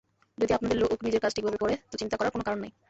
[0.37, 2.71] যদি আপনাদের লোক নিজের কাজ ঠিকভাবে করে, তো চিন্তা করার কোনো কারণ নেই।